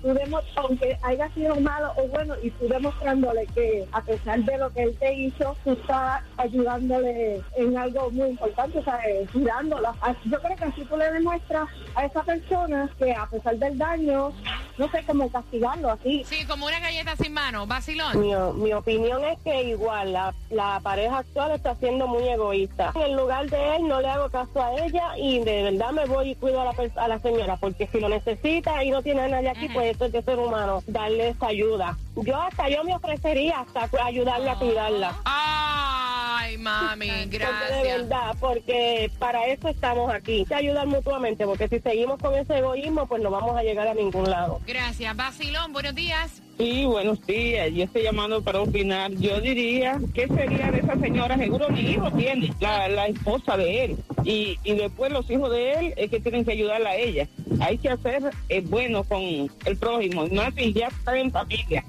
tú 0.02 0.10
aunque 0.56 0.98
haya 1.04 1.30
sido 1.34 1.56
malo 1.58 1.94
o 1.96 2.08
bueno, 2.08 2.36
y 2.42 2.50
tú 2.52 2.68
demostrándole 2.68 3.46
que 3.54 3.88
a 3.92 4.02
pesar 4.02 4.40
de 4.44 4.58
lo 4.58 4.72
que 4.72 4.84
él 4.84 4.98
te 5.00 5.14
hizo, 5.14 5.56
tú 5.64 5.74
estás 5.74 6.24
ayudándole 6.38 7.42
en 7.56 7.78
algo 7.78 8.10
muy 8.12 8.30
importante, 8.30 8.80
o 8.80 8.84
sea, 8.84 9.00
eh, 9.08 9.28
cuidándola. 9.32 9.94
Así- 10.02 10.18
Yo 10.30 10.42
creo 10.42 10.56
que 10.56 10.64
así 10.66 10.86
tú 10.86 10.98
le 10.98 11.12
demuestras 11.12 11.70
a 11.96 12.06
esa 12.06 12.24
persona 12.24 12.90
que 12.98 13.14
a 13.14 13.28
pesar 13.28 13.58
del 13.58 13.78
daño, 13.78 14.32
no 14.78 14.90
sé 14.90 15.04
cómo 15.06 15.30
castigarlo 15.32 15.92
así. 15.92 16.24
Sí, 16.26 16.46
como 16.46 16.66
una 16.66 16.80
galleta 16.80 17.16
sin 17.16 17.34
mano. 17.34 17.68
Vacilón. 17.68 18.20
Mi, 18.20 18.34
mi 18.64 18.74
opinión 18.74 19.24
es 19.26 19.40
que 19.44 19.64
igual 19.64 20.14
la, 20.14 20.34
la 20.50 20.80
pareja 20.82 21.20
actual 21.20 21.52
está 21.52 21.76
siendo 21.76 22.08
muy 22.08 22.28
egoísta. 22.28 22.92
En 22.96 23.02
el 23.02 23.16
lugar 23.16 23.50
de 23.50 23.76
él 23.76 23.88
no 23.88 24.02
le 24.02 24.08
hago 24.08 24.30
caso 24.30 24.62
a 24.62 24.74
ella 24.76 25.18
y 25.18 25.40
de 25.40 25.64
verdad 25.64 25.92
me 25.92 26.06
voy 26.06 26.32
y 26.32 26.36
cuido 26.36 26.62
a 26.62 26.66
la, 26.66 26.74
a 26.96 27.08
la 27.08 27.20
señora 27.20 27.58
porque 27.58 27.88
si 27.88 28.00
lo 28.00 28.10
necesita 28.10 28.84
y 28.84 28.90
no 28.92 29.02
tiene 29.02 29.22
a 29.22 29.28
nadie 29.28 29.50
aquí, 29.50 29.68
pues 29.70 29.92
esto 29.92 30.06
es 30.06 30.12
de 30.12 30.22
ser 30.22 30.40
humano, 30.40 30.84
darle 30.88 31.30
esa 31.30 31.48
ayuda. 31.48 31.98
Yo 32.16 32.40
hasta 32.42 32.70
yo 32.70 32.84
me 32.84 32.96
ofrecería 32.96 33.60
hasta 33.62 33.90
ayudarle 34.04 34.50
a 34.50 34.56
cuidarla. 34.56 35.16
Ay, 35.26 36.58
mami, 36.58 37.08
Porque 37.10 37.26
de 37.28 37.38
gracias. 37.38 37.84
verdad, 37.84 38.36
porque 38.40 39.12
para 39.20 39.46
eso 39.48 39.68
estamos 39.70 40.12
aquí, 40.14 40.46
de 40.46 40.56
ayudar 40.56 40.88
mutuamente, 40.88 41.46
porque 41.46 41.68
si 41.68 41.80
seguimos 41.80 42.20
con 42.20 42.36
ese 42.36 42.58
egoísmo, 42.58 43.06
pues 43.08 43.22
no 43.22 43.30
vamos 43.30 43.56
a 43.58 43.64
llegar 43.64 43.88
a 43.88 43.94
ningún 43.94 44.30
lado. 44.30 44.60
Gracias. 44.72 45.18
Basilón, 45.18 45.74
buenos 45.74 45.94
días. 45.94 46.42
Sí, 46.58 46.86
buenos 46.86 47.28
días. 47.28 47.70
Yo 47.74 47.84
estoy 47.84 48.04
llamando 48.04 48.42
para 48.42 48.62
opinar. 48.62 49.12
Yo 49.12 49.42
diría, 49.42 50.00
¿qué 50.14 50.30
sería 50.30 50.72
de 50.72 50.80
esa 50.80 50.98
señora? 50.98 51.36
Seguro 51.36 51.68
mi 51.68 51.82
hijo 51.82 52.10
tiene, 52.12 52.54
la, 52.62 52.88
la 52.88 53.08
esposa 53.08 53.58
de 53.58 53.84
él. 53.84 53.98
Y, 54.24 54.58
y 54.64 54.76
después 54.76 55.12
los 55.12 55.30
hijos 55.30 55.52
de 55.52 55.74
él 55.74 55.94
es 55.98 56.10
que 56.10 56.22
tienen 56.22 56.46
que 56.46 56.54
ayudarla 56.54 56.92
a 56.92 56.96
ella. 56.96 57.28
Hay 57.60 57.80
que 57.80 57.90
hacer 57.90 58.24
eh, 58.48 58.62
bueno 58.62 59.04
con 59.04 59.22
el 59.22 59.78
prójimo. 59.78 60.26
No 60.32 60.42
así, 60.42 60.72
ya 60.72 60.88
está 60.88 61.18
en 61.18 61.32
familia. 61.32 61.84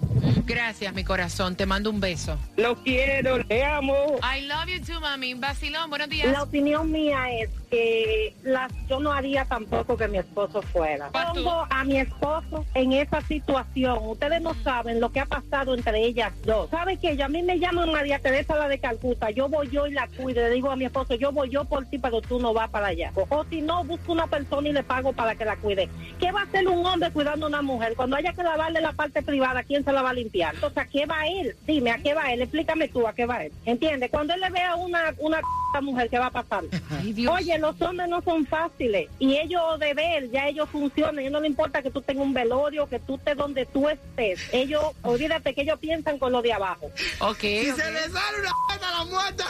Gracias, 0.46 0.92
mi 0.94 1.04
corazón. 1.04 1.56
Te 1.56 1.66
mando 1.66 1.90
un 1.90 2.00
beso. 2.00 2.38
Lo 2.56 2.74
quiero, 2.76 3.38
le 3.38 3.64
amo. 3.64 4.18
I 4.22 4.42
love 4.46 4.66
you 4.66 4.80
too, 4.84 5.00
mami. 5.00 5.34
Basilón, 5.34 5.88
buenos 5.88 6.08
días. 6.08 6.30
La 6.30 6.42
opinión 6.42 6.90
mía 6.90 7.32
es 7.32 7.50
que 7.70 8.34
la, 8.42 8.68
yo 8.88 9.00
no 9.00 9.12
haría 9.12 9.44
tampoco 9.44 9.96
que 9.96 10.08
mi 10.08 10.18
esposo 10.18 10.60
fuera. 10.60 11.10
Pongo 11.10 11.66
a 11.70 11.84
mi 11.84 11.98
esposo 11.98 12.66
en 12.74 12.92
esa 12.92 13.20
situación. 13.22 13.98
Ustedes 14.02 14.42
no 14.42 14.54
saben 14.62 15.00
lo 15.00 15.10
que 15.10 15.20
ha 15.20 15.26
pasado 15.26 15.74
entre 15.74 16.04
ellas 16.04 16.32
dos. 16.44 16.68
¿Saben 16.70 16.98
que 16.98 17.22
A 17.22 17.28
mí 17.28 17.42
me 17.42 17.58
llaman 17.58 17.92
María 17.92 18.18
Teresa 18.18 18.56
la 18.56 18.68
de 18.68 18.78
Calcuta. 18.78 19.30
Yo 19.30 19.48
voy 19.48 19.70
yo 19.70 19.86
y 19.86 19.92
la 19.92 20.08
cuido. 20.08 20.42
Le 20.42 20.50
digo 20.50 20.70
a 20.70 20.76
mi 20.76 20.84
esposo, 20.84 21.14
yo 21.14 21.32
voy 21.32 21.50
yo 21.50 21.64
por 21.64 21.86
ti, 21.86 21.98
pero 21.98 22.20
tú 22.20 22.40
no 22.40 22.52
vas 22.52 22.68
para 22.68 22.88
allá. 22.88 23.12
O 23.14 23.44
si 23.48 23.62
no, 23.62 23.84
busco 23.84 24.12
una 24.12 24.26
persona 24.26 24.68
y 24.68 24.72
le 24.72 24.82
pago 24.82 25.12
para 25.12 25.34
que 25.34 25.44
la 25.44 25.56
cuide. 25.56 25.88
¿Qué 26.18 26.32
va 26.32 26.40
a 26.40 26.44
hacer 26.44 26.66
un 26.68 26.84
hombre 26.84 27.10
cuidando 27.10 27.46
a 27.46 27.48
una 27.48 27.62
mujer? 27.62 27.94
Cuando 27.96 28.16
haya 28.16 28.32
que 28.32 28.42
lavarle 28.42 28.80
la 28.80 28.92
parte 28.92 29.22
privada, 29.22 29.62
¿quién 29.62 29.84
se 29.84 29.92
la 29.92 30.02
va 30.02 30.10
a 30.10 30.14
limpiar? 30.14 30.31
Entonces, 30.32 30.78
¿a 30.78 30.86
qué 30.86 31.06
va 31.06 31.26
él? 31.26 31.54
Dime, 31.66 31.90
¿a 31.90 31.98
qué 31.98 32.14
va 32.14 32.32
él? 32.32 32.42
Explícame 32.42 32.88
tú, 32.88 33.06
¿a 33.06 33.14
qué 33.14 33.26
va 33.26 33.44
él? 33.44 33.52
¿Entiendes? 33.66 34.10
Cuando 34.10 34.34
él 34.34 34.40
le 34.40 34.50
vea 34.50 34.74
una, 34.76 35.14
una 35.18 35.40
mujer, 35.80 36.08
¿qué 36.08 36.18
va 36.18 36.26
a 36.26 36.30
pasar? 36.30 36.64
Oye, 37.30 37.58
los 37.58 37.80
hombres 37.80 38.08
no 38.08 38.22
son 38.22 38.46
fáciles 38.46 39.08
y 39.18 39.36
ellos 39.36 39.78
de 39.78 39.94
ver, 39.94 40.30
ya 40.30 40.48
ellos 40.48 40.68
funcionan. 40.70 41.18
Ellos 41.20 41.32
no 41.32 41.40
le 41.40 41.48
importa 41.48 41.82
que 41.82 41.90
tú 41.90 42.00
tengas 42.00 42.24
un 42.24 42.34
velorio, 42.34 42.88
que 42.88 42.98
tú 42.98 43.16
estés 43.16 43.36
donde 43.36 43.66
tú 43.66 43.88
estés. 43.88 44.40
Ellos, 44.52 44.84
olvídate 45.02 45.54
que 45.54 45.62
ellos 45.62 45.78
piensan 45.78 46.18
con 46.18 46.32
lo 46.32 46.42
de 46.42 46.52
abajo. 46.52 46.90
Ok. 47.20 47.40
Si 47.40 47.72
se 47.72 47.92
le 47.92 48.08
sale 48.08 48.38
una 48.38 48.88
a 48.88 48.98
la 48.98 49.04
muerta. 49.04 49.44